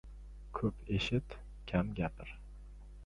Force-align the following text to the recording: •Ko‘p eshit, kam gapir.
•Ko‘p 0.59 0.89
eshit, 0.95 1.35
kam 1.73 1.93
gapir. 2.01 2.33